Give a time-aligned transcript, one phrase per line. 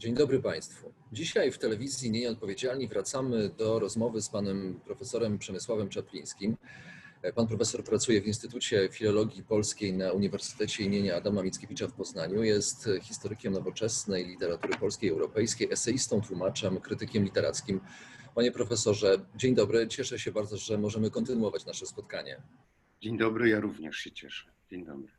[0.00, 0.92] Dzień dobry Państwu.
[1.12, 6.56] Dzisiaj w telewizji Nieodpowiedzialni wracamy do rozmowy z panem profesorem Przemysławem Czaplińskim.
[7.34, 12.42] Pan profesor pracuje w Instytucie Filologii Polskiej na Uniwersytecie imienia Adama Mickiewicza w Poznaniu.
[12.42, 17.80] Jest historykiem nowoczesnej literatury polskiej i europejskiej, eseistą, tłumaczem, krytykiem literackim.
[18.34, 19.88] Panie profesorze, dzień dobry.
[19.88, 22.42] Cieszę się bardzo, że możemy kontynuować nasze spotkanie.
[23.00, 24.50] Dzień dobry, ja również się cieszę.
[24.70, 25.12] Dzień dobry.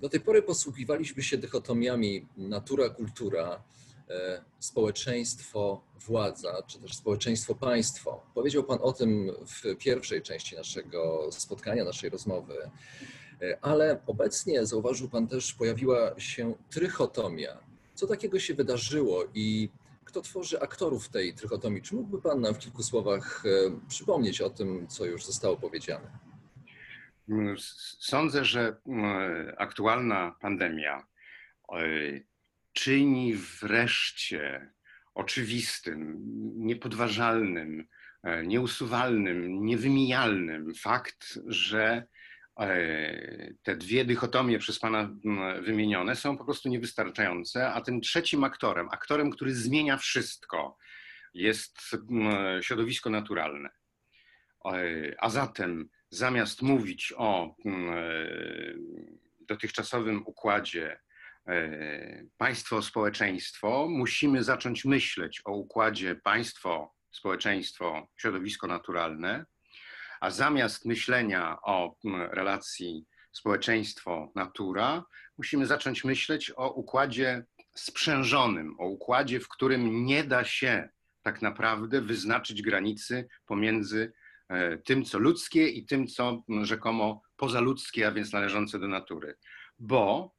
[0.00, 3.62] Do tej pory posługiwaliśmy się dychotomiami natura, kultura,
[4.10, 8.22] e, społeczeństwo, władza, czy też społeczeństwo, państwo.
[8.34, 12.70] Powiedział Pan o tym w pierwszej części naszego spotkania, naszej rozmowy,
[13.42, 17.58] e, ale obecnie, zauważył Pan też, pojawiła się trychotomia.
[17.94, 19.68] Co takiego się wydarzyło i
[20.04, 21.82] kto tworzy aktorów tej trychotomii?
[21.82, 26.25] Czy mógłby Pan nam w kilku słowach e, przypomnieć o tym, co już zostało powiedziane?
[27.98, 28.76] Sądzę, że
[29.58, 31.06] aktualna pandemia
[32.72, 34.72] czyni wreszcie
[35.14, 36.16] oczywistym,
[36.56, 37.86] niepodważalnym,
[38.22, 42.06] e, nieusuwalnym, niewymijalnym fakt, że
[42.60, 45.10] e, te dwie dychotomie przez Pana
[45.62, 50.76] wymienione są po prostu niewystarczające, a tym trzecim aktorem, aktorem, który zmienia wszystko,
[51.34, 51.78] jest
[52.60, 53.70] środowisko naturalne.
[55.18, 57.54] A zatem zamiast mówić o
[59.48, 60.98] dotychczasowym układzie
[61.48, 69.44] E, państwo-społeczeństwo, musimy zacząć myśleć o układzie państwo, społeczeństwo, środowisko naturalne,
[70.20, 71.96] a zamiast myślenia o
[72.30, 75.04] relacji społeczeństwo-natura,
[75.38, 77.44] musimy zacząć myśleć o układzie
[77.74, 80.88] sprzężonym, o układzie, w którym nie da się
[81.22, 84.25] tak naprawdę wyznaczyć granicy pomiędzy e,
[84.84, 89.34] tym, co ludzkie i tym, co rzekomo pozaludzkie, a więc należące do natury.
[89.78, 90.36] Bo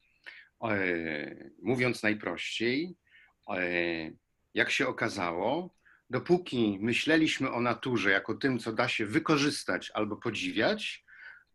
[0.63, 2.95] E, mówiąc najprościej,
[3.49, 3.61] e,
[4.53, 5.75] jak się okazało,
[6.09, 11.05] dopóki myśleliśmy o naturze jako tym, co da się wykorzystać albo podziwiać,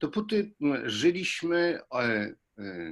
[0.01, 0.55] dopóty
[0.85, 2.35] żyliśmy e,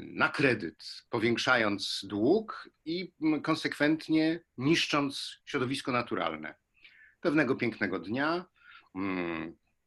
[0.03, 3.13] na kredyt, powiększając dług i
[3.43, 6.55] konsekwentnie niszcząc środowisko naturalne.
[7.21, 8.45] Pewnego pięknego dnia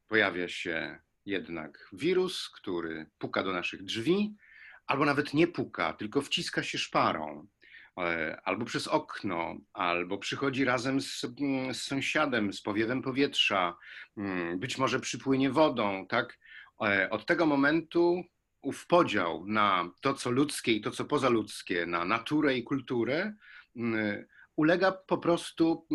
[0.08, 4.36] pojawia się jednak wirus, który puka do naszych drzwi
[4.88, 7.48] albo nawet nie puka, tylko wciska się szparą,
[7.98, 13.78] e, albo przez okno, albo przychodzi razem z, mm, z sąsiadem, z powiewem powietrza,
[14.18, 16.40] mm, być może przypłynie wodą, tak?
[16.82, 18.24] E, od tego momentu
[18.62, 23.34] ów podział na to, co ludzkie i to, co pozaludzkie, na naturę i kulturę,
[23.76, 24.26] mm,
[24.56, 25.88] ulega po prostu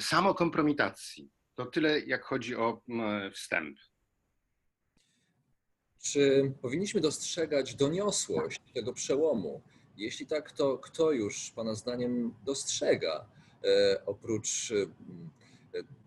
[0.00, 1.30] samokompromitacji.
[1.54, 2.82] To tyle, jak chodzi o
[3.32, 3.78] wstęp.
[6.02, 9.62] Czy powinniśmy dostrzegać doniosłość tego przełomu?
[9.96, 13.26] Jeśli tak, to kto już Pana zdaniem dostrzega
[13.64, 14.86] e, oprócz e,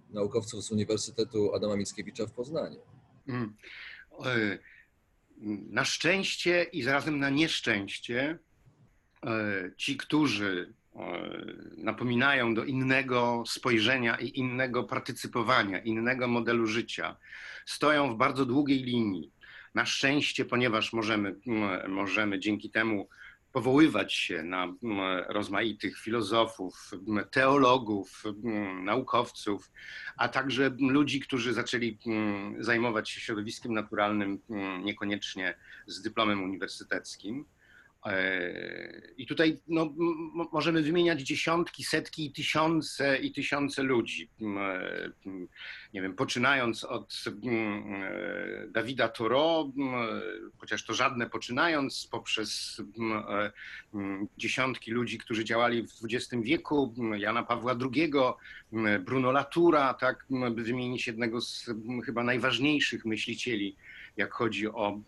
[0.10, 2.82] naukowców z Uniwersytetu Adama Mickiewicza w Poznaniu?
[3.28, 3.56] Mm.
[4.26, 4.58] E,
[5.70, 8.40] na szczęście i zarazem na nieszczęście
[9.78, 10.74] ci, którzy
[11.78, 17.18] napominają do innego spojrzenia i innego partycypowania, innego modelu życia,
[17.66, 19.32] stoją w bardzo długiej linii
[19.76, 21.36] na szczęście, ponieważ możemy,
[21.88, 23.10] możemy dzięki temu
[23.52, 24.74] powoływać się na
[25.28, 26.92] rozmaitych filozofów,
[27.32, 28.24] teologów,
[28.84, 29.72] naukowców,
[30.18, 31.98] a także ludzi, którzy zaczęli
[32.60, 34.40] zajmować się środowiskiem naturalnym
[34.84, 35.58] niekoniecznie
[35.88, 37.46] z dyplomem uniwersyteckim.
[39.18, 39.94] I tutaj no,
[40.52, 44.30] możemy wymieniać dziesiątki, setki i tysiące i tysiące ludzi.
[45.94, 47.24] Nie wiem, poczynając od
[48.70, 49.72] Dawida Toro,
[50.58, 52.82] chociaż to żadne poczynając, poprzez
[54.38, 58.12] dziesiątki ludzi, którzy działali w XX wieku, Jana Pawła II,
[59.00, 61.70] Bruno Latoura, tak, by wymienić jednego z
[62.06, 63.76] chyba najważniejszych myślicieli
[64.18, 65.00] jak chodzi o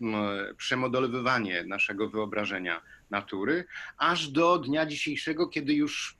[0.56, 3.64] przemodelowywanie naszego wyobrażenia natury,
[3.96, 6.16] aż do dnia dzisiejszego, kiedy już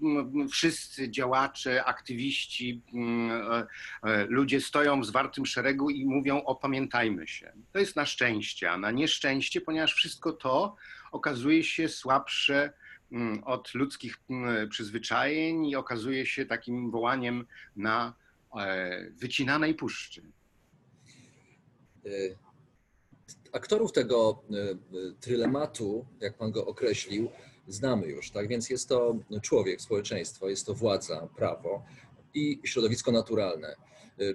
[0.50, 3.66] wszyscy działacze, aktywiści, e,
[4.02, 7.52] e, ludzie stoją w zwartym szeregu i mówią: Opamiętajmy się.
[7.72, 10.76] To jest na szczęście, a na nieszczęście, ponieważ wszystko to
[11.12, 12.72] okazuje się słabsze
[13.44, 14.20] od ludzkich
[14.70, 17.46] przyzwyczajeń i okazuje się takim wołaniem
[17.76, 18.14] na
[18.60, 20.22] e, wycinanej puszczy.
[23.52, 24.42] Aktorów tego
[25.20, 27.30] trylematu, jak pan go określił,
[27.68, 28.48] znamy już, tak?
[28.48, 31.84] Więc jest to człowiek, społeczeństwo, jest to władza, prawo
[32.34, 33.76] i środowisko naturalne.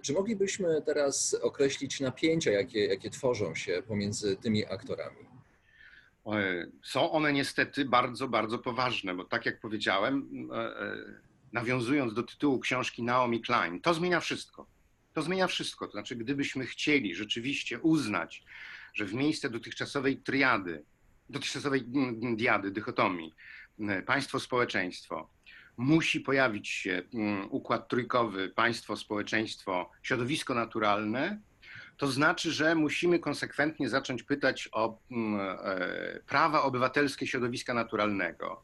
[0.01, 5.25] Czy moglibyśmy teraz określić napięcia, jakie, jakie tworzą się pomiędzy tymi aktorami?
[6.83, 10.95] Są one niestety bardzo, bardzo poważne, bo tak jak powiedziałem, e, e,
[11.53, 14.67] nawiązując do tytułu książki Naomi Klein, to zmienia wszystko.
[15.13, 15.85] To zmienia wszystko.
[15.85, 18.43] To znaczy, gdybyśmy chcieli rzeczywiście uznać,
[18.95, 20.83] że w miejsce dotychczasowej triady,
[21.29, 21.83] dotychczasowej
[22.35, 23.35] diady, dychotomii,
[24.05, 25.29] państwo, społeczeństwo,
[25.77, 27.01] musi pojawić się
[27.49, 31.41] układ trójkowy, państwo, społeczeństwo, środowisko naturalne,
[31.97, 38.63] to znaczy, że musimy konsekwentnie zacząć pytać o mm, e, prawa obywatelskie środowiska naturalnego.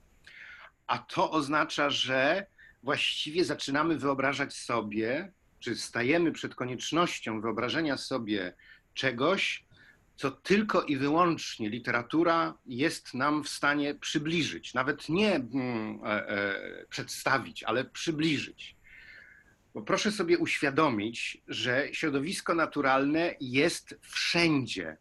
[0.87, 2.45] A to oznacza, że
[2.83, 8.53] właściwie zaczynamy wyobrażać sobie, czy stajemy przed koniecznością wyobrażenia sobie
[8.93, 9.65] czegoś,
[10.21, 16.85] co tylko i wyłącznie literatura jest nam w stanie przybliżyć, nawet nie mm, e, e,
[16.89, 18.75] przedstawić, ale przybliżyć.
[19.73, 24.97] Bo proszę sobie uświadomić, że środowisko naturalne jest wszędzie.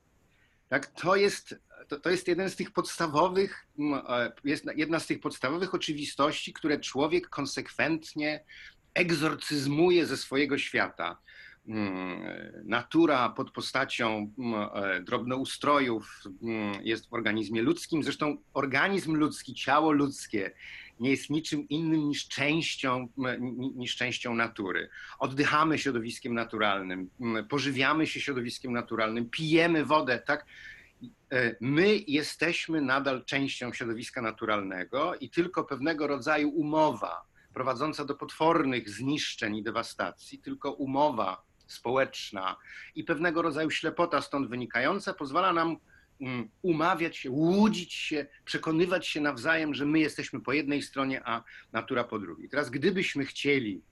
[0.68, 0.86] Tak?
[0.86, 1.54] To, jest,
[1.88, 3.66] to, to jest jeden z tych podstawowych,
[4.08, 8.44] e, jest jedna z tych podstawowych oczywistości, które człowiek konsekwentnie
[8.94, 11.18] egzorcyzmuje ze swojego świata.
[11.70, 12.22] Mm,
[12.64, 14.32] natura pod postacią
[14.74, 18.02] e, drobnoustrojów mm, jest w organizmie ludzkim.
[18.02, 20.50] Zresztą organizm ludzki, ciało ludzkie
[21.00, 23.08] nie jest niczym innym niż częścią,
[23.74, 24.88] niż częścią natury.
[25.18, 27.10] Oddychamy środowiskiem naturalnym,
[27.48, 30.46] pożywiamy się środowiskiem naturalnym, pijemy wodę, tak?
[31.32, 37.22] E, my jesteśmy nadal częścią środowiska naturalnego i tylko pewnego rodzaju umowa
[37.54, 42.56] prowadząca do potwornych zniszczeń i dewastacji, tylko umowa społeczna
[42.94, 45.76] i pewnego rodzaju ślepota stąd wynikająca pozwala nam
[46.20, 51.42] Mm, umawiać się, łudzić się, przekonywać się nawzajem, że my jesteśmy po jednej stronie, a
[51.72, 52.48] natura po drugiej.
[52.48, 53.82] Teraz, gdybyśmy chcieli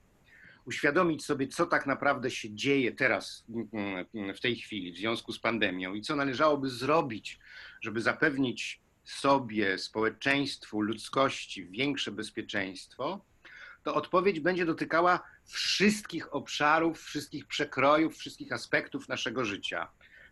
[0.65, 5.39] uświadomić sobie, co tak naprawdę się dzieje teraz, mm, w tej chwili, w związku z
[5.39, 7.39] pandemią i co należałoby zrobić,
[7.81, 13.25] żeby zapewnić sobie, społeczeństwu, ludzkości większe bezpieczeństwo,
[13.83, 19.89] to odpowiedź będzie dotykała wszystkich obszarów, wszystkich przekrojów, wszystkich aspektów naszego życia.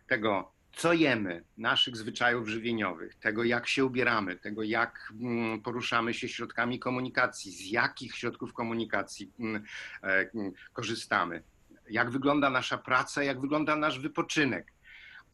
[0.07, 6.29] Tego, co jemy, naszych zwyczajów żywieniowych, tego jak się ubieramy, tego jak mm, poruszamy się
[6.29, 9.63] środkami komunikacji, z jakich środków komunikacji mm,
[10.03, 11.43] e, mm, korzystamy,
[11.89, 14.73] jak wygląda nasza praca, jak wygląda nasz wypoczynek.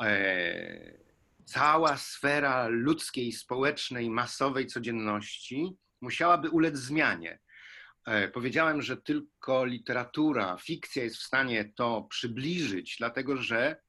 [0.03, 1.03] E,
[1.45, 7.39] cała sfera ludzkiej, społecznej, masowej codzienności musiałaby ulec zmianie.
[8.05, 13.83] E, powiedziałem, że tylko literatura, fikcja jest w stanie to przybliżyć, dlatego że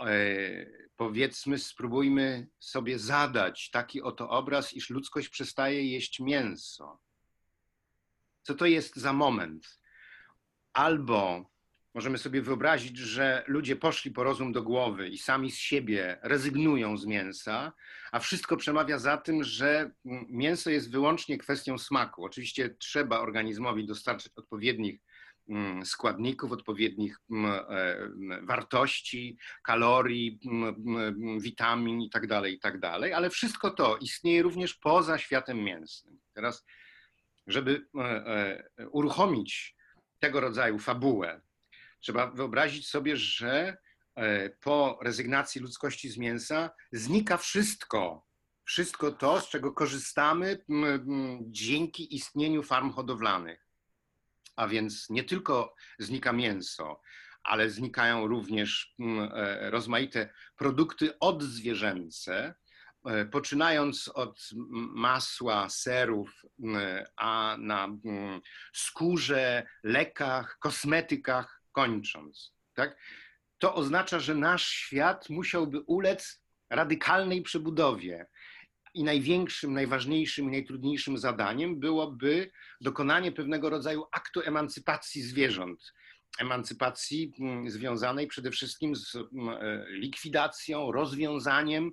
[0.00, 0.66] E,
[0.96, 6.98] powiedzmy, spróbujmy sobie zadać taki oto obraz, iż ludzkość przestaje jeść mięso.
[8.42, 9.80] Co to jest za moment?
[10.72, 11.50] Albo
[11.94, 16.96] możemy sobie wyobrazić, że ludzie poszli po rozum do głowy i sami z siebie rezygnują
[16.96, 17.72] z mięsa,
[18.12, 19.90] a wszystko przemawia za tym, że
[20.28, 22.24] mięso jest wyłącznie kwestią smaku.
[22.24, 25.00] Oczywiście trzeba organizmowi dostarczyć odpowiednich
[25.48, 32.80] Mm, składników, odpowiednich mm, e, wartości, kalorii, mm, witamin i tak dalej, i tak
[33.12, 36.20] ale wszystko to istnieje również poza światem mięsnym.
[36.32, 36.64] Teraz,
[37.46, 38.02] żeby e,
[38.76, 39.76] e, uruchomić
[40.18, 41.40] tego rodzaju fabułę,
[42.00, 43.76] trzeba wyobrazić sobie, że
[44.60, 48.26] po rezygnacji ludzkości z mięsa znika wszystko,
[48.64, 50.64] wszystko to, z czego korzystamy
[51.40, 53.66] dzięki istnieniu farm hodowlanych.
[54.56, 57.00] A więc nie tylko znika mięso,
[57.42, 62.54] ale znikają również e, rozmaite produkty odzwierzęce,
[63.06, 64.48] e, poczynając od
[64.94, 66.42] masła, serów,
[67.16, 67.88] a na
[68.72, 72.52] skórze, lekach, kosmetykach kończąc.
[72.74, 72.96] Tak?
[73.58, 78.26] To oznacza, że nasz świat musiałby ulec radykalnej przebudowie
[78.94, 85.92] i największym, najważniejszym i najtrudniejszym zadaniem byłoby dokonanie pewnego rodzaju aktu emancypacji zwierząt.
[86.38, 87.32] emancypacji
[87.66, 89.18] związanej przede wszystkim z
[89.88, 91.90] likwidacją, rozwiązaniem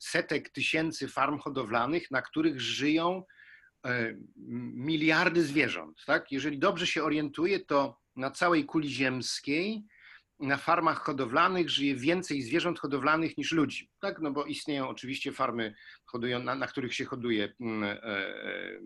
[0.00, 3.22] setek tysięcy farm hodowlanych, na których żyją
[4.74, 6.04] miliardy zwierząt.
[6.06, 6.32] Tak?
[6.32, 9.84] Jeżeli dobrze się orientuję, to na całej kuli ziemskiej
[10.40, 13.90] na farmach hodowlanych żyje więcej zwierząt hodowlanych niż ludzi.
[14.00, 14.20] Tak?
[14.20, 15.74] No bo istnieją oczywiście farmy,
[16.06, 18.80] hodują, na, na których się hoduje mm, e, e,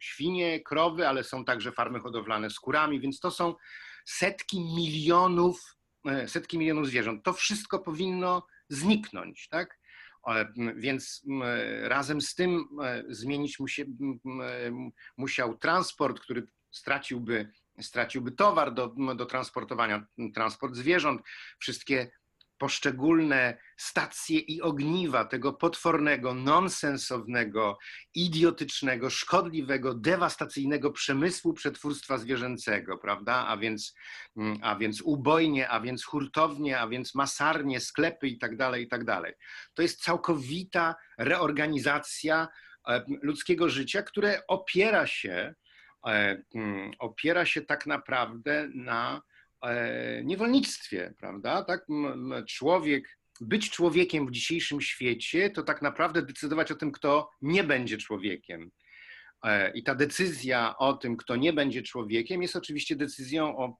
[0.00, 3.54] świnie, krowy, ale są także farmy hodowlane z kurami, więc to są
[4.04, 5.76] setki milionów,
[6.08, 7.24] e, setki milionów zwierząt.
[7.24, 9.48] To wszystko powinno zniknąć.
[9.48, 9.78] Tak?
[10.76, 11.22] Więc
[11.82, 12.64] razem z tym
[13.08, 13.84] zmienić musie,
[15.16, 21.22] musiał transport, który straciłby straciłby towar do, do transportowania, transport zwierząt,
[21.58, 22.10] wszystkie
[22.58, 27.78] poszczególne stacje i ogniwa tego potwornego, nonsensownego,
[28.14, 33.46] idiotycznego, szkodliwego, dewastacyjnego przemysłu przetwórstwa zwierzęcego, prawda?
[33.46, 33.94] A więc,
[34.62, 39.04] a więc ubojnie, a więc hurtownie, a więc masarnie, sklepy i tak dalej, i tak
[39.04, 39.34] dalej.
[39.74, 42.48] To jest całkowita reorganizacja
[42.88, 45.54] e, ludzkiego życia, które opiera się
[46.06, 49.22] E, mm, opiera się tak naprawdę na
[50.24, 51.64] niewolnictwie, prawda?
[51.64, 51.86] Tak,
[52.48, 57.98] człowiek, być człowiekiem w dzisiejszym świecie, to tak naprawdę decydować o tym, kto nie będzie
[57.98, 58.70] człowiekiem.
[59.44, 63.76] E, I ta decyzja o tym, kto nie będzie człowiekiem, jest oczywiście decyzją o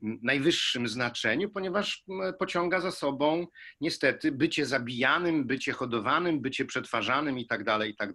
[0.00, 2.04] najwyższym znaczeniu, ponieważ
[2.38, 3.46] pociąga za sobą
[3.80, 8.12] niestety bycie zabijanym, bycie hodowanym, bycie przetwarzanym i tak dalej, i tak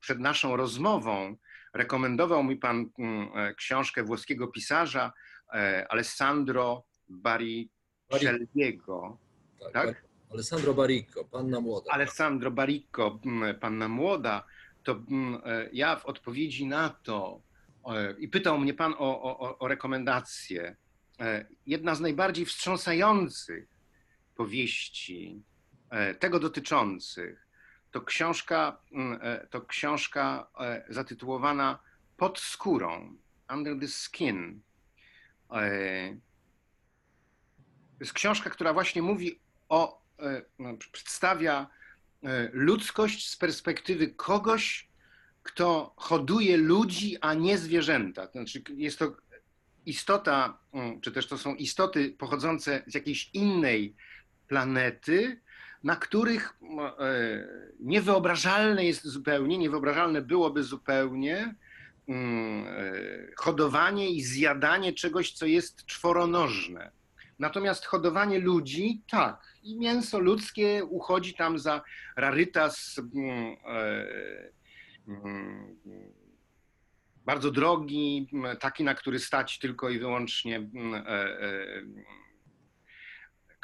[0.00, 1.36] przed naszą rozmową
[1.76, 5.12] rekomendował mi pan mm, e, książkę włoskiego pisarza
[5.54, 9.18] e, Alessandro Baricelliego.
[9.60, 10.04] Tak, tak?
[10.32, 11.92] Alessandro Baricco, Panna Młoda.
[11.92, 14.46] Alessandro Baricco, mm, Panna Młoda.
[14.82, 17.46] To mm, e, ja w odpowiedzi na to
[18.18, 20.76] i pytał mnie pan o, o, o rekomendację.
[21.66, 23.68] Jedna z najbardziej wstrząsających
[24.34, 25.42] powieści
[26.18, 27.45] tego dotyczących
[27.90, 31.78] to książka, mm, e, to książka e, zatytułowana
[32.16, 33.16] Pod skórą,
[33.50, 34.60] Under the Skin.
[35.50, 36.16] E,
[37.98, 40.02] to jest książka, która właśnie mówi o,
[40.58, 41.66] no, przedstawia
[42.52, 44.88] ludzkość z perspektywy kogoś,
[45.42, 48.26] kto hoduje ludzi, a nie zwierzęta.
[48.26, 49.16] To znaczy jest to
[49.86, 53.94] istota, mm, czy też to są istoty pochodzące z jakiejś innej
[54.48, 55.40] planety,
[55.84, 56.58] na których
[56.98, 57.48] e,
[57.80, 61.54] niewyobrażalne jest zupełnie, niewyobrażalne byłoby zupełnie
[62.08, 62.82] mm, e,
[63.36, 66.90] hodowanie i zjadanie czegoś, co jest czworonożne.
[67.38, 71.82] Natomiast hodowanie ludzi, tak, i mięso ludzkie uchodzi tam za
[72.16, 74.06] rarytas mm, e,
[75.08, 75.76] mm,
[77.24, 78.28] bardzo drogi,
[78.60, 80.70] taki, na który stać tylko i wyłącznie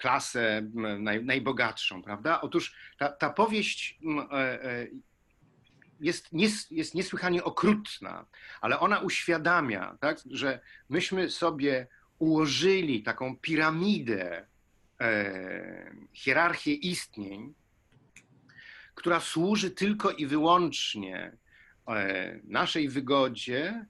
[0.02, 0.62] klasę
[0.98, 2.40] naj, najbogatszą, prawda?
[2.40, 3.98] Otóż ta, ta powieść
[4.32, 4.86] e, e,
[6.00, 8.26] jest, nies, jest niesłychanie okrutna,
[8.60, 11.86] ale ona uświadamia, tak, że myśmy sobie
[12.18, 14.46] ułożyli taką piramidę,
[15.00, 17.54] e, hierarchię istnień,
[18.94, 21.32] która służy tylko i wyłącznie
[22.44, 23.86] naszej wygodzie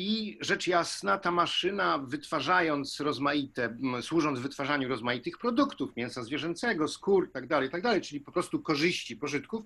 [0.00, 7.48] i rzecz jasna, ta maszyna wytwarzając rozmaite, służąc wytwarzaniu rozmaitych produktów, mięsa zwierzęcego, skór itd.,
[7.48, 9.64] tak itd., tak czyli po prostu korzyści, pożytków,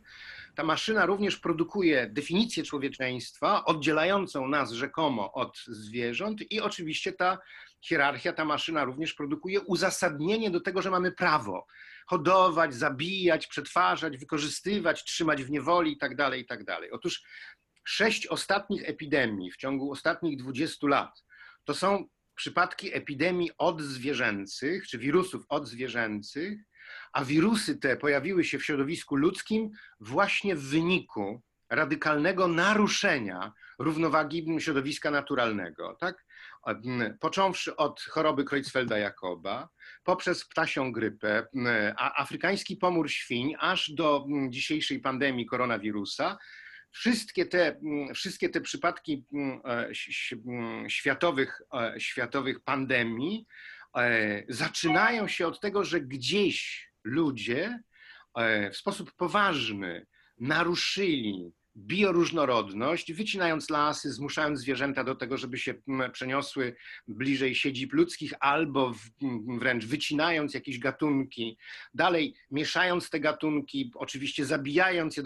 [0.55, 7.39] ta maszyna również produkuje definicję człowieczeństwa, oddzielającą nas rzekomo od zwierząt i oczywiście ta
[7.81, 11.67] hierarchia, ta maszyna również produkuje uzasadnienie do tego, że mamy prawo
[12.07, 16.77] hodować, zabijać, przetwarzać, wykorzystywać, trzymać w niewoli itd., tak itd.
[16.93, 17.23] Otóż
[17.85, 21.25] sześć ostatnich epidemii w ciągu ostatnich 20 lat
[21.65, 26.61] to są przypadki epidemii odzwierzęcych, czy wirusów odzwierzęcych,
[27.13, 35.11] a wirusy te pojawiły się w środowisku ludzkim właśnie w wyniku radykalnego naruszenia równowagi środowiska
[35.11, 35.97] naturalnego.
[36.01, 36.25] Tak?
[37.21, 39.67] Począwszy od choroby Creutzfelda-Jakoba,
[40.05, 41.47] poprzez ptasią grypę,
[41.97, 46.39] afrykański pomór świń, aż do dzisiejszej pandemii koronawirusa,
[46.95, 49.91] wszystkie te, mm, wszystkie te przypadki mm, e,
[50.47, 53.47] mm, światowych, e, światowych pandemii
[53.97, 57.81] e, zaczynają się od tego, że gdzieś ludzie
[58.73, 60.07] w sposób poważny
[60.39, 65.75] naruszyli bioróżnorodność, wycinając lasy, zmuszając zwierzęta do tego, żeby się
[66.13, 66.77] przeniosły
[67.09, 68.95] bliżej siedzib ludzkich, albo
[69.59, 71.59] wręcz wycinając jakieś gatunki,
[71.95, 75.23] dalej mieszając te gatunki, oczywiście zabijając je,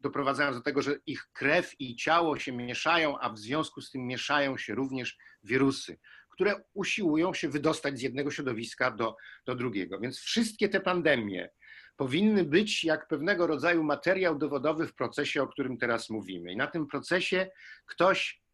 [0.00, 4.06] doprowadzając do tego, że ich krew i ciało się mieszają, a w związku z tym
[4.06, 5.98] mieszają się również wirusy
[6.34, 10.00] które usiłują się wydostać z jednego środowiska do, do drugiego.
[10.00, 11.48] Więc wszystkie te pandemie,
[11.96, 16.52] powinny być jak pewnego rodzaju materiał dowodowy w procesie, o którym teraz mówimy.
[16.52, 17.50] I na tym procesie
[17.86, 18.44] ktoś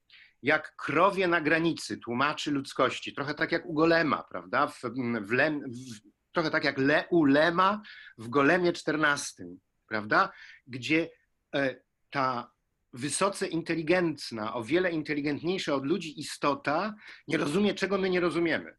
[0.42, 4.66] jak krowie na granicy tłumaczy ludzkości, trochę tak jak u Golema, prawda?
[4.66, 4.80] W,
[5.20, 6.00] w Lem, w,
[6.32, 7.82] trochę tak jak Le, u Lema
[8.18, 9.46] w Golemie XIV,
[9.86, 10.32] prawda?
[10.66, 11.10] Gdzie
[11.54, 11.76] e,
[12.10, 12.50] ta
[12.92, 16.94] wysoce inteligentna, o wiele inteligentniejsza od ludzi istota
[17.28, 18.76] nie rozumie, czego my nie rozumiemy.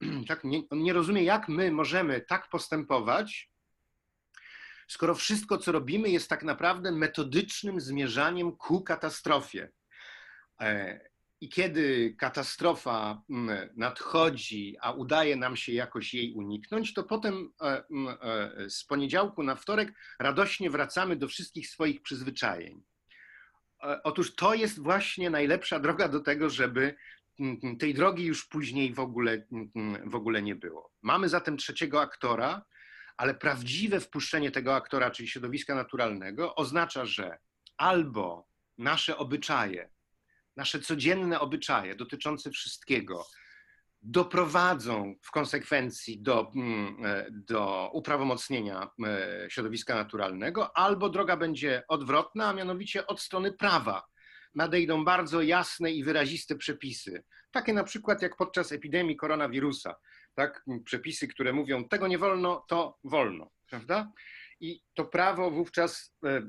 [0.28, 0.44] Tak?
[0.44, 3.51] Nie, nie rozumie, jak my możemy tak postępować,
[4.92, 9.72] skoro wszystko, co robimy, jest tak naprawdę metodycznym zmierzaniem ku katastrofie.
[10.60, 11.00] E,
[11.40, 13.22] I kiedy katastrofa
[13.76, 17.82] nadchodzi, a udaje nam się jakoś jej uniknąć, to potem e,
[18.22, 22.82] e, z poniedziałku na wtorek radośnie wracamy do wszystkich swoich przyzwyczajeń.
[24.04, 26.94] Otóż to jest właśnie najlepsza droga do tego, żeby
[27.78, 29.46] tej drogi już później w ogóle,
[30.06, 30.92] w ogóle nie było.
[31.02, 32.64] Mamy zatem trzeciego aktora,
[33.16, 37.38] ale prawdziwe wpuszczenie tego aktora, czyli środowiska naturalnego, oznacza, że
[37.76, 38.46] albo
[38.78, 39.90] nasze obyczaje,
[40.56, 43.26] nasze codzienne obyczaje dotyczące wszystkiego
[44.02, 52.48] doprowadzą w konsekwencji do, mm, e, do uprawomocnienia e, środowiska naturalnego, albo droga będzie odwrotna,
[52.48, 54.02] a mianowicie od strony prawa.
[54.54, 57.24] Nadejdą bardzo jasne i wyraziste przepisy.
[57.50, 59.94] Takie na przykład jak podczas epidemii koronawirusa
[60.34, 60.64] tak?
[60.84, 64.12] przepisy, które mówią tego nie wolno, to wolno, prawda?
[64.60, 66.42] I to prawo wówczas e,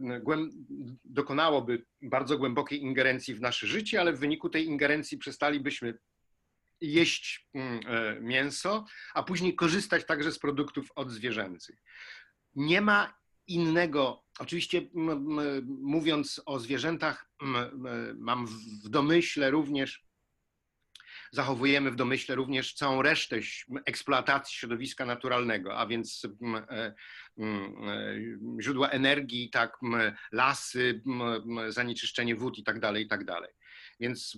[1.06, 5.98] dokonałoby bardzo głębokiej ingerencji w nasze życie, ale w wyniku tej ingerencji przestalibyśmy
[6.82, 11.84] jeść mm, e, mięso, a później korzystać także z produktów odzwierzęcych.
[12.56, 13.14] Nie ma
[13.48, 14.82] innego, oczywiście
[15.66, 17.30] mówiąc o zwierzętach,
[18.16, 18.48] mam
[18.84, 20.03] w domyśle również
[21.34, 23.40] zachowujemy w domyśle również całą resztę
[23.86, 26.28] eksploatacji środowiska naturalnego, a więc
[26.70, 26.94] e,
[28.62, 29.78] źródła energii, tak,
[30.32, 31.02] lasy,
[31.70, 33.52] zanieczyszczenie wód i tak dalej, i tak dalej.
[34.00, 34.38] Więc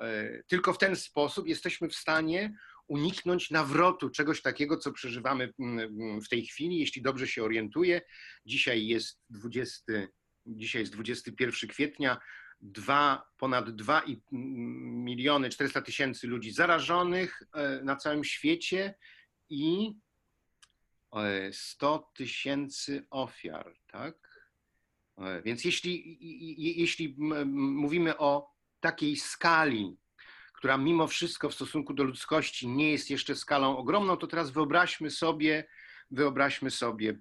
[0.00, 2.54] e, tylko w ten sposób jesteśmy w stanie
[2.88, 5.52] uniknąć nawrotu czegoś takiego, co przeżywamy
[6.24, 8.00] w tej chwili, jeśli dobrze się orientuję.
[8.46, 9.92] Dzisiaj jest 20,
[10.46, 12.18] dzisiaj jest 21 kwietnia,
[12.62, 18.94] dwa, ponad 2 miliony 400 tysięcy ludzi zarażonych e, na całym świecie
[19.48, 19.94] i
[21.52, 24.14] 100 e, tysięcy ofiar, tak?
[25.18, 26.18] E, więc jeśli,
[26.80, 27.14] jeśli
[27.54, 29.96] mówimy o takiej skali,
[30.54, 35.10] która mimo wszystko w stosunku do ludzkości nie jest jeszcze skalą ogromną, to teraz wyobraźmy
[35.10, 35.64] sobie,
[36.12, 37.18] wyobraźmy sobie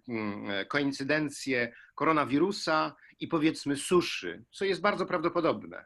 [0.67, 5.85] koincydencję koronawirusa i powiedzmy suszy, co jest bardzo prawdopodobne,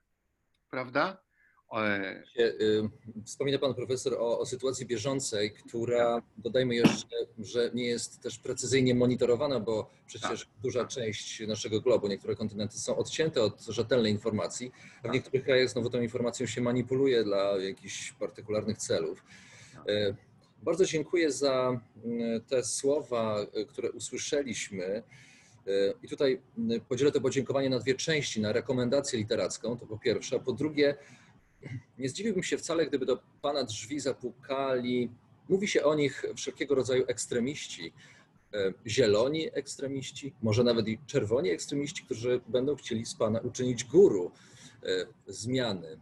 [0.69, 1.25] prawda?
[2.39, 2.89] Y,
[3.25, 8.95] wspomina Pan profesor o, o, sytuacji bieżącej, która dodajmy jeszcze, że nie jest też precyzyjnie
[8.95, 10.61] monitorowana, bo przecież tak.
[10.61, 15.13] duża część naszego globu, niektóre kontynenty są odcięte od rzetelnej informacji, a w tak.
[15.13, 19.23] niektórych krajach znowu tą informacją się manipuluje dla jakichś partykularnych celów.
[20.65, 24.85] Bardzo dziękuję za y, te słowa, które usłyszeliśmy.
[24.85, 25.03] E,
[26.03, 26.41] I tutaj
[26.89, 30.95] podzielę to podziękowanie na dwie części, na rekomendację literacką, to po pierwsze, a po drugie,
[31.97, 35.09] nie zdziwiłbym się wcale, gdyby do Pana drzwi zapukali,
[35.49, 37.93] mówi się o nich wszelkiego rodzaju ekstremiści,
[38.53, 44.31] e, zieloni ekstremiści, może nawet i czerwoni ekstremiści, którzy będą chcieli z Pana uczynić guru
[44.83, 45.99] e, zmiany.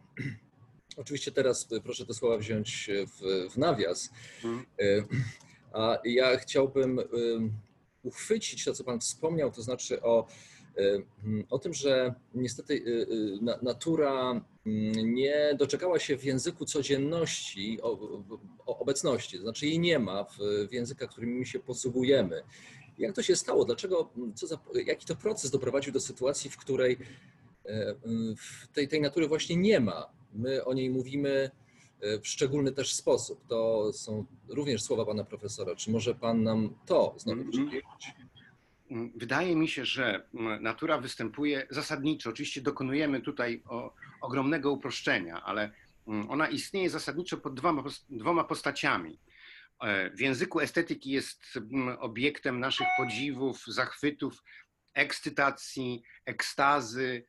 [0.97, 4.09] Oczywiście teraz proszę te słowa wziąć w, w nawias.
[4.43, 5.05] Mhm.
[5.73, 6.99] A ja chciałbym
[8.03, 10.27] uchwycić to, co Pan wspomniał, to znaczy o,
[10.77, 11.03] y,
[11.49, 18.23] o tym, że niestety y, y, natura mm, nie doczekała się w języku codzienności, o,
[18.65, 20.37] o obecności, to znaczy jej nie ma w,
[20.69, 22.43] w językach, którymi się posługujemy.
[22.97, 23.65] Jak to się stało?
[23.65, 26.97] Dlaczego, co za, jaki to proces doprowadził do sytuacji, w której
[28.37, 30.09] w tej, tej natury właśnie nie ma?
[30.35, 31.51] My o niej mówimy
[32.21, 33.47] w szczególny też sposób.
[33.47, 35.75] To są również słowa pana profesora.
[35.75, 37.51] Czy może pan nam to znowu mhm.
[37.51, 38.13] przybliżyć?
[39.15, 40.27] Wydaje mi się, że
[40.61, 42.29] natura występuje zasadniczo.
[42.29, 43.63] Oczywiście dokonujemy tutaj
[44.21, 45.71] ogromnego uproszczenia, ale
[46.05, 49.19] ona istnieje zasadniczo pod dwoma, dwoma postaciami.
[49.81, 51.59] E, w języku estetyki jest
[51.99, 54.43] obiektem naszych podziwów, zachwytów
[54.93, 57.25] ekscytacji, ekstazy,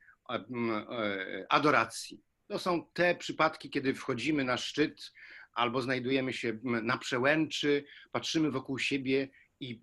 [1.49, 2.21] adoracji.
[2.49, 5.13] To są te przypadki, kiedy wchodzimy na szczyt
[5.53, 9.29] albo znajdujemy się na przełęczy, patrzymy wokół siebie
[9.61, 9.81] i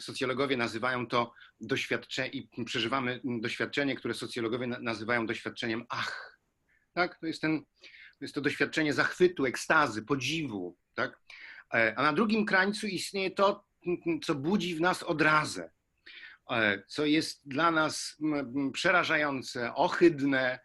[0.00, 6.38] socjologowie nazywają to doświadczenie, i przeżywamy doświadczenie, które socjologowie nazywają doświadczeniem ach.
[6.94, 7.18] Tak?
[7.18, 7.64] To, jest ten,
[8.18, 10.76] to jest to doświadczenie zachwytu, ekstazy, podziwu.
[10.94, 11.20] Tak?
[11.74, 13.64] E, a na drugim krańcu istnieje to,
[14.22, 15.70] co budzi w nas odrazę,
[16.50, 18.16] e, co jest dla nas
[18.72, 20.58] przerażające, ohydne,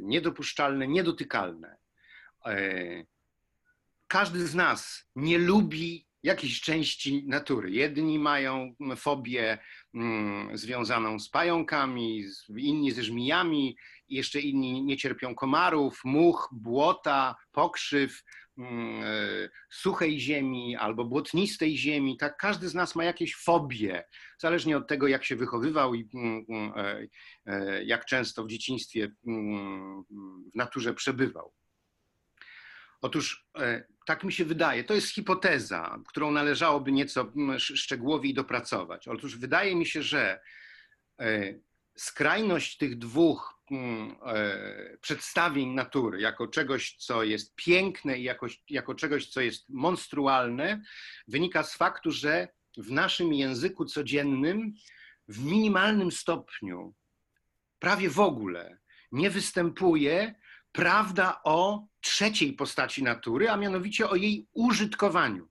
[0.00, 1.76] niedopuszczalne, niedotykalne.
[2.46, 3.04] E,
[4.06, 7.70] każdy z nas nie lubi jakiejś części natury.
[7.70, 9.58] Jedni mają fobię
[9.94, 12.24] mm, związaną z pająkami,
[12.56, 13.76] inni ze żmijami,
[14.08, 18.43] jeszcze inni nie cierpią komarów, much, błota, pokrzyw, mm, e,
[19.70, 22.16] suchej ziemi albo błotnistej ziemi.
[22.16, 24.04] Tak, każdy z nas ma jakieś fobie,
[24.38, 26.72] zależnie od tego, jak się wychowywał i mm,
[27.46, 31.52] e, jak często w dzieciństwie w naturze przebywał.
[33.00, 39.08] Otóż e, tak mi się wydaje, to jest hipoteza, którą należałoby nieco szczegółowiej dopracować.
[39.08, 40.40] Otóż wydaje mi się, że
[41.20, 41.54] e,
[41.96, 49.26] skrajność tych dwóch e, przedstawień natury jako czegoś, co jest piękne i jako, jako czegoś,
[49.26, 50.82] co jest monstrualne,
[51.28, 54.74] wynika z faktu, że w naszym języku codziennym
[55.28, 56.94] w minimalnym stopniu,
[57.78, 58.78] prawie w ogóle,
[59.12, 60.34] nie występuje
[60.72, 65.48] prawda o trzeciej postaci natury, a mianowicie o jej użytkowaniu.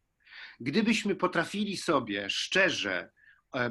[0.59, 3.11] Gdybyśmy potrafili sobie szczerze,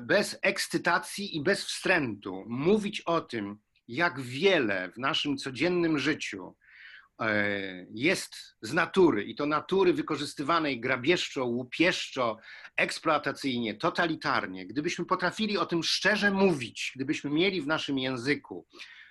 [0.01, 6.57] bez ekscytacji i bez wstrętu mówić o tym, jak wiele w naszym codziennym życiu
[7.21, 12.39] e, jest z natury i to natury wykorzystywanej grabieżczo, łupieszczo,
[12.77, 18.67] eksploatacyjnie, totalitarnie, gdybyśmy potrafili o tym szczerze mówić, gdybyśmy mieli w naszym języku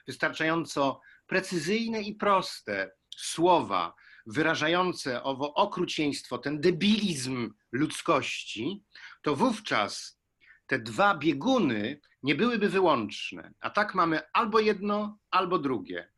[0.07, 3.93] wystarczająco precyzyjne i proste słowa
[4.25, 8.83] wyrażające owo okrucieństwo, ten debilizm ludzkości,
[9.21, 10.20] to wówczas
[10.71, 13.53] te dwa bieguny nie byłyby wyłączne.
[13.59, 16.11] A tak mamy albo jedno, albo drugie.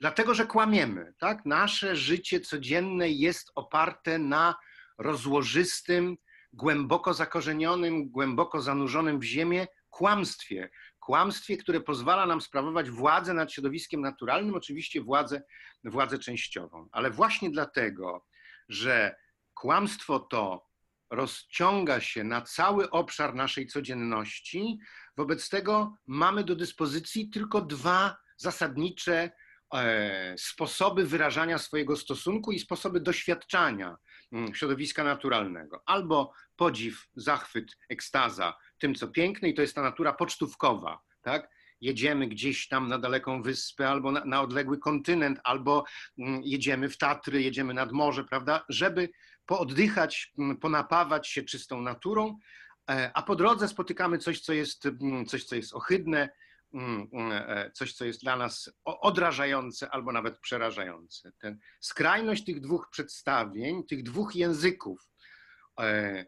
[0.00, 1.14] Dlatego, że kłamiemy.
[1.18, 1.46] Tak?
[1.46, 4.54] Nasze życie codzienne jest oparte na
[4.98, 6.16] rozłożystym,
[6.52, 14.00] głęboko zakorzenionym, głęboko zanurzonym w ziemię kłamstwie, kłamstwie, które pozwala nam sprawować władzę nad środowiskiem
[14.00, 15.42] naturalnym, oczywiście władzę,
[15.84, 16.88] władzę częściową.
[16.92, 18.26] Ale właśnie dlatego,
[18.68, 19.16] że
[19.54, 20.73] kłamstwo to
[21.14, 24.78] rozciąga się na cały obszar naszej codzienności,
[25.16, 29.30] wobec tego mamy do dyspozycji tylko dwa zasadnicze
[29.74, 33.96] e, sposoby wyrażania swojego stosunku i sposoby doświadczania
[34.32, 35.82] mm, środowiska naturalnego.
[35.86, 41.00] Albo podziw, zachwyt, ekstaza tym, co piękne, i to jest ta natura pocztówkowa.
[41.22, 41.50] Tak?
[41.80, 45.84] Jedziemy gdzieś tam na daleką wyspę albo na, na odległy kontynent, albo
[46.18, 49.08] mm, jedziemy w Tatry, jedziemy nad morze, prawda, żeby
[49.46, 52.38] pooddychać, ponapawać się czystą naturą,
[52.90, 54.82] e, a po drodze spotykamy coś, co jest,
[55.28, 56.28] coś, co jest ohydne,
[57.12, 61.32] e, coś, co jest dla nas odrażające albo nawet przerażające.
[61.38, 65.08] Ten, skrajność tych dwóch przedstawień, tych dwóch języków
[65.80, 66.26] e,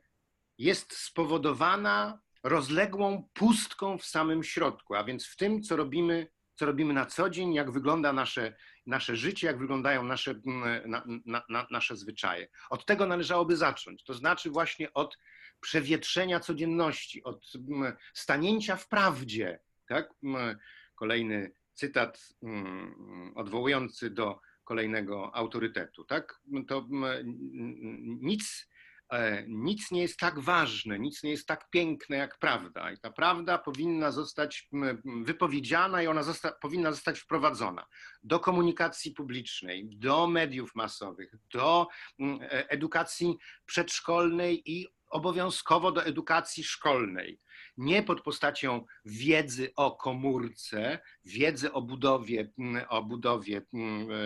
[0.59, 6.94] jest spowodowana rozległą pustką w samym środku, a więc w tym, co robimy, co robimy
[6.94, 11.66] na co dzień, jak wygląda nasze, nasze życie, jak wyglądają nasze, mm, na, na, na,
[11.70, 12.49] nasze zwyczaje.
[12.70, 15.18] Od tego należałoby zacząć, to znaczy właśnie od
[15.61, 19.61] przewietrzenia codzienności, od mm, stanięcia w prawdzie.
[19.88, 20.11] Tak?
[20.22, 20.59] Mm,
[20.94, 22.29] kolejny cytat
[23.35, 26.05] odwołujący do kolejnego autorytetu.
[26.05, 26.40] Tak?
[26.68, 26.88] To
[28.20, 28.68] nic
[29.48, 32.92] nic nie jest tak ważne, nic nie jest tak piękne jak prawda.
[32.92, 34.68] I ta prawda powinna zostać
[35.04, 37.86] wypowiedziana i ona zosta powinna zostać wprowadzona
[38.22, 41.86] do komunikacji publicznej, do mediów masowych, do
[42.20, 47.40] e, edukacji przedszkolnej i obowiązkowo do edukacji szkolnej.
[47.76, 52.52] Nie pod postacią wiedzy o komórce, wiedzy o budowie,
[52.88, 53.62] o budowie,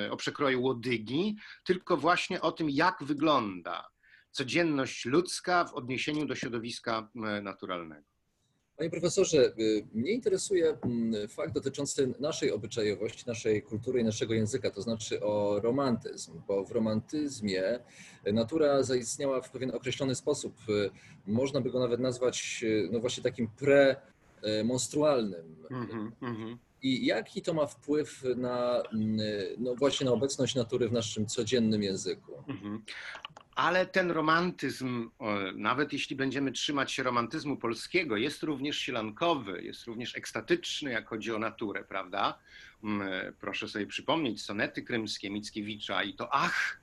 [0.06, 3.90] e, o przekroju łodygi, tylko właśnie o tym, jak wygląda
[4.30, 7.08] codzienność ludzka w odniesieniu do środowiska
[7.42, 8.10] naturalnego.
[8.80, 14.70] Panie profesorze, y, mnie interesuje mm, fakt dotyczący naszej obyczajowości, naszej kultury i naszego języka,
[14.70, 17.78] to znaczy o romantyzm, bo w romantyzmie
[18.32, 20.54] natura zaistniała w pewien określony sposób.
[20.68, 20.90] Y,
[21.26, 23.48] można by go nawet nazwać y, no właśnie takim
[24.42, 25.56] premonstrualnym.
[25.70, 29.18] Mm -hmm, I jaki to ma wpływ na, mm,
[29.58, 32.44] no właśnie na obecność natury w naszym codziennym języku?
[32.48, 32.78] Mm -hmm.
[33.54, 35.10] Ale ten romantyzm,
[35.54, 41.32] nawet jeśli będziemy trzymać się romantyzmu polskiego, jest również sielankowy, jest również ekstatyczny, jak chodzi
[41.32, 42.38] o naturę, prawda?
[42.84, 46.80] Mm, proszę sobie przypomnieć sonety krymskie Mickiewicza i to ach,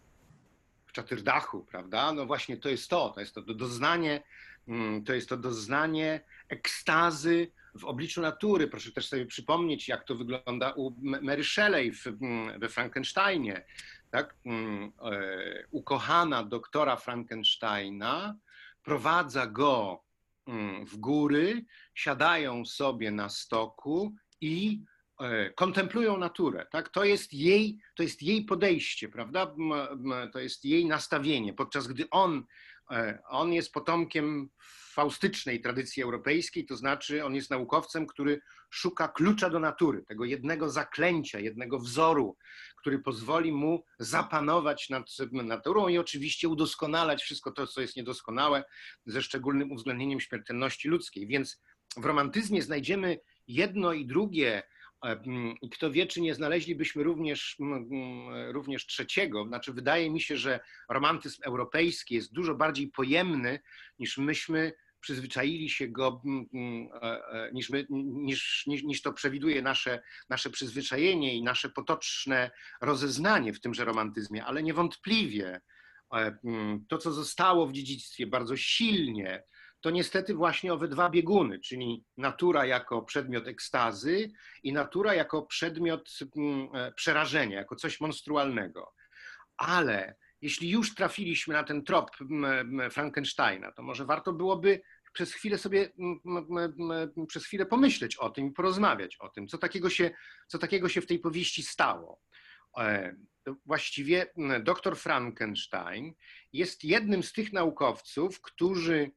[0.85, 2.13] w Czatyrdachu, prawda?
[2.13, 4.23] No właśnie to jest to, to jest to doznanie,
[4.67, 8.67] mm, to jest to doznanie ekstazy w obliczu natury.
[8.67, 13.65] Proszę też sobie przypomnieć, jak to wygląda u Mary Shelley mm, we Frankensteinie
[14.09, 18.35] tak, mm, e, ukochana doktora Frankensteina
[18.83, 20.03] prowadza go
[20.47, 21.65] mm, w góry,
[21.95, 24.81] siadają sobie na stoku i
[25.19, 26.65] e, kontemplują naturę.
[26.71, 26.89] Tak?
[26.89, 29.55] To, jest jej, to jest jej podejście, prawda?
[30.33, 32.43] To jest jej nastawienie, podczas gdy on,
[33.29, 34.49] on jest potomkiem
[34.93, 40.69] faustycznej tradycji europejskiej, to znaczy on jest naukowcem, który szuka klucza do natury, tego jednego
[40.69, 42.37] zaklęcia, jednego wzoru,
[42.77, 48.63] który pozwoli mu zapanować nad naturą i oczywiście udoskonalać wszystko to, co jest niedoskonałe,
[49.05, 51.27] ze szczególnym uwzględnieniem śmiertelności ludzkiej.
[51.27, 51.61] Więc
[51.97, 54.63] w romantyzmie znajdziemy jedno i drugie, e,
[55.61, 57.57] i kto wie, czy nie znaleźlibyśmy również,
[58.47, 59.45] również trzeciego.
[59.45, 63.59] Znaczy, wydaje mi się, że romantyzm europejski jest dużo bardziej pojemny
[63.99, 66.21] niż myśmy przyzwyczaili się go,
[66.93, 72.51] e, e, niż, my, niż, niż, niż to przewiduje nasze, nasze przyzwyczajenie i nasze potoczne
[72.81, 75.61] rozeznanie w tymże romantyzmie, ale niewątpliwie
[76.13, 76.37] e,
[76.89, 79.43] to, co zostało w dziedzictwie bardzo silnie,
[79.81, 84.31] to niestety właśnie owe dwa bieguny, czyli natura jako przedmiot ekstazy
[84.63, 86.09] i natura jako przedmiot
[86.95, 88.93] przerażenia, jako coś monstrualnego.
[89.57, 92.11] Ale jeśli już trafiliśmy na ten trop
[92.91, 94.81] Frankensteina, to może warto byłoby
[95.13, 95.89] przez chwilę sobie,
[97.27, 100.11] przez chwilę pomyśleć o tym i porozmawiać o tym, co takiego się,
[100.47, 102.21] co takiego się w tej powieści stało.
[102.77, 103.15] E,
[103.65, 106.13] właściwie dr Frankenstein
[106.53, 109.11] jest jednym z tych naukowców, którzy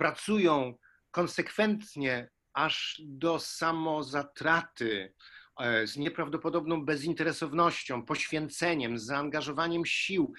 [0.00, 0.74] pracują
[1.10, 5.14] konsekwentnie aż do samozatraty
[5.60, 10.32] E, z nieprawdopodobną bezinteresownością, poświęceniem, zaangażowaniem sił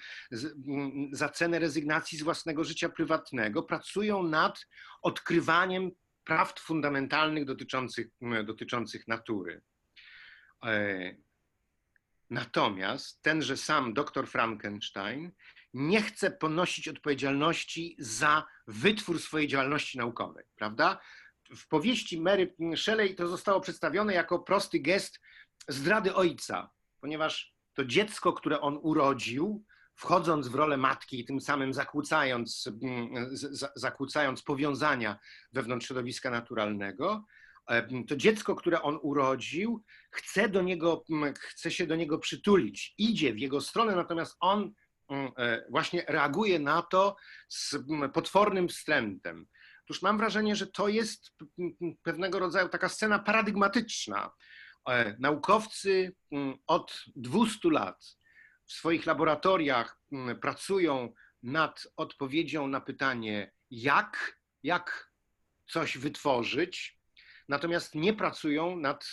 [1.12, 4.66] za cenę rezygnacji z własnego życia prywatnego, pracują nad
[5.02, 5.90] odkrywaniem
[6.24, 8.06] praw fundamentalnych dotyczących,
[8.44, 9.62] dotyczących natury.
[10.64, 11.16] E,
[12.30, 15.32] natomiast tenże sam dr Frankenstein
[15.74, 21.00] nie chce ponosić odpowiedzialności za wytwór swojej działalności naukowej, prawda?
[21.56, 25.20] w powieści Mary Shelley to zostało przedstawione jako prosty gest
[25.68, 26.70] zdrady ojca,
[27.00, 33.30] ponieważ to dziecko, które on urodził, wchodząc w rolę matki i tym samym zakłócając, mm,
[33.76, 35.18] zakłócając powiązania
[35.52, 37.24] wewnątrz środowiska naturalnego,
[38.08, 43.32] to dziecko, które on urodził, chce, do niego, mm, chce się do niego przytulić, idzie
[43.32, 44.72] w jego stronę, natomiast on
[45.70, 47.16] właśnie reaguje na to
[47.48, 47.76] z
[48.14, 49.46] potwornym wstrętem.
[49.84, 51.32] Otóż mam wrażenie, że to jest
[52.02, 54.30] pewnego rodzaju taka scena paradygmatyczna.
[54.88, 56.14] E, naukowcy
[56.66, 58.16] od 200 lat
[58.64, 60.00] w swoich laboratoriach
[60.40, 65.12] pracują nad odpowiedzią na pytanie, jak, jak
[65.66, 66.98] coś wytworzyć,
[67.48, 69.10] natomiast nie pracują nad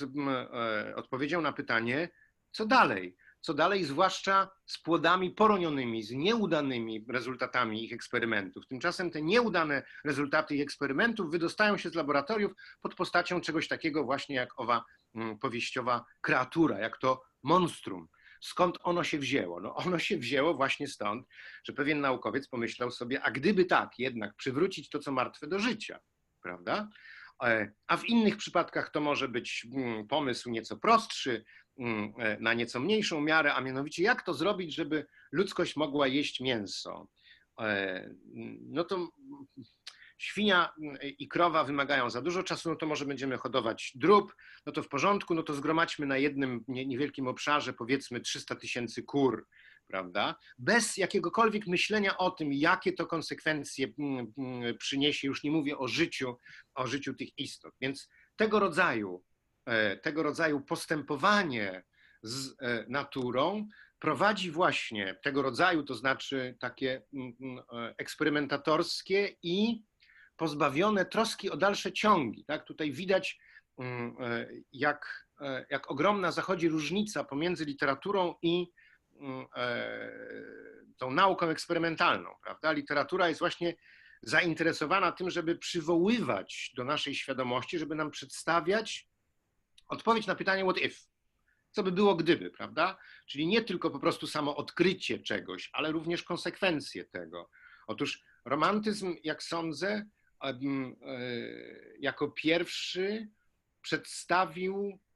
[0.54, 2.10] e, odpowiedzią na pytanie,
[2.52, 8.68] co dalej co dalej, zwłaszcza z płodami poronionymi, z nieudanymi rezultatami ich eksperymentów.
[8.68, 14.36] Tymczasem te nieudane rezultaty ich eksperymentów wydostają się z laboratoriów pod postacią czegoś takiego właśnie
[14.36, 14.84] jak owa
[15.16, 18.08] mm, powieściowa kreatura, jak to monstrum.
[18.42, 19.62] Skąd ono się wzięło?
[19.62, 21.28] No ono się wzięło właśnie stąd,
[21.64, 26.00] że pewien naukowiec pomyślał sobie, a gdyby tak jednak przywrócić to, co martwe do życia,
[26.42, 26.90] prawda?
[27.44, 31.46] E, a w innych przypadkach to może być mm, pomysł nieco prostszy,
[31.80, 36.40] Mm, e, na nieco mniejszą miarę, a mianowicie jak to zrobić, żeby ludzkość mogła jeść
[36.40, 37.08] mięso.
[37.60, 38.10] E,
[38.70, 39.10] no to
[40.18, 40.74] świnia
[41.20, 44.88] i krowa wymagają za dużo czasu, no to może będziemy hodować drób, no to w
[44.88, 49.48] porządku, no to zgromadźmy na jednym niewielkim obszarze powiedzmy 300 tysięcy kur,
[49.90, 50.36] prawda?
[50.58, 55.88] Bez jakiegokolwiek myślenia o tym, jakie to konsekwencje mm, mm, przyniesie, już nie mówię o
[55.88, 56.38] życiu,
[56.76, 57.74] o życiu tych istot.
[57.82, 59.24] Więc tego rodzaju
[59.70, 61.84] E, tego rodzaju postępowanie
[62.24, 63.68] z e, naturą
[64.00, 67.34] prowadzi właśnie tego rodzaju, to znaczy takie mm,
[67.74, 69.84] e, eksperymentatorskie i
[70.38, 72.46] pozbawione troski o dalsze ciągi.
[72.46, 72.66] Tak?
[72.66, 73.40] Tutaj widać,
[74.72, 75.28] jak,
[75.70, 78.68] jak ogromna zachodzi różnica pomiędzy literaturą i
[80.98, 82.30] tą nauką eksperymentalną.
[82.44, 82.72] Prawda?
[82.72, 83.76] Literatura jest właśnie
[84.22, 89.08] zainteresowana tym, żeby przywoływać do naszej świadomości, żeby nam przedstawiać
[89.88, 90.96] odpowiedź na pytanie what if.
[91.72, 92.98] co by było gdyby, prawda?
[93.28, 97.50] Czyli nie tylko po prostu samo odkrycie czegoś, ale również konsekwencje tego.
[97.88, 100.06] Otóż romantyzm, jak sądzę,
[100.44, 100.56] e,
[102.00, 103.30] jako pierwszy
[103.82, 105.09] przedstawił e,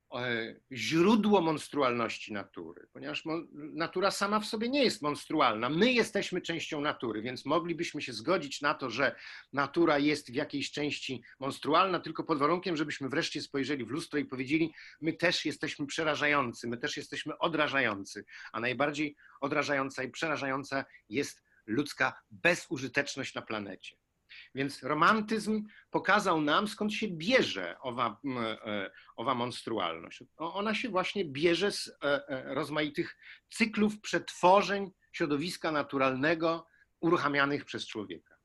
[0.72, 3.24] źródło monstrualności natury, ponieważ
[3.54, 5.70] natura sama w sobie nie jest monstrualna.
[5.70, 9.16] My jesteśmy częścią natury, więc moglibyśmy się zgodzić na to, że
[9.54, 14.26] natura jest w jakiejś części monstrualna, tylko pod warunkiem, żebyśmy wreszcie spojrzeli w lustro i
[14.26, 21.44] powiedzieli, my też jesteśmy przerażający, my też jesteśmy odrażający, a najbardziej odrażająca i przerażająca jest
[21.66, 24.03] ludzka bezużyteczność na planecie.
[24.56, 28.18] Więc romantyzm pokazał nam, skąd się bierze owa,
[28.66, 30.24] e, owa monstrualność.
[30.38, 33.18] Ona się właśnie bierze z e, e, rozmaitych
[33.50, 36.68] cyklów przetworzeń środowiska naturalnego
[37.00, 38.36] uruchamianych przez człowieka.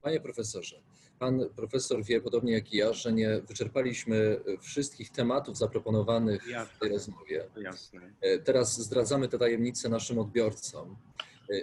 [0.00, 0.82] Panie profesorze,
[1.18, 6.90] pan profesor wie podobnie jak i ja, że nie wyczerpaliśmy wszystkich tematów zaproponowanych w tej
[6.90, 7.48] rozmowie.
[7.56, 8.14] Jasne.
[8.44, 10.96] Teraz zdradzamy te tajemnice naszym odbiorcom.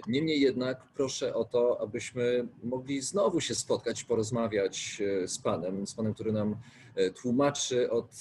[0.08, 5.94] Niemniej jednak proszę o to, abyśmy mogli znowu się spotkać, porozmawiać e, z Panem, z
[5.94, 6.56] Panem, który nam
[6.94, 8.12] e, tłumaczy od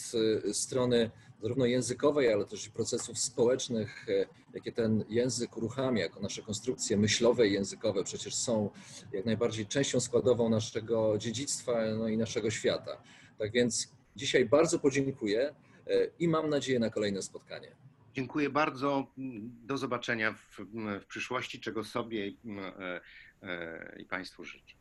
[0.47, 4.05] e, strony zarówno językowej, ale też procesów społecznych,
[4.53, 8.69] jakie ten język uruchamia, jako nasze konstrukcje myślowe i językowe przecież są
[9.13, 13.01] jak najbardziej częścią składową naszego dziedzictwa no i naszego świata.
[13.37, 15.55] Tak więc dzisiaj bardzo podziękuję
[16.19, 17.80] i mam nadzieję na kolejne spotkanie.
[18.13, 19.13] Dziękuję bardzo.
[19.43, 20.59] Do zobaczenia w,
[21.01, 22.39] w przyszłości, czego sobie i,
[22.79, 23.01] e,
[23.43, 24.80] e, i Państwu życzę.